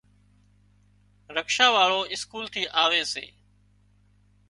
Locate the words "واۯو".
1.75-2.01